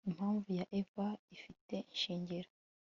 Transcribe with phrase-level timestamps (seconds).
[0.09, 2.49] Impamvu ya Eva ifite ishingiro